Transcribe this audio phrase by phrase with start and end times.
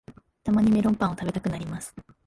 [0.43, 1.93] たまにメロンパンを食べたくなります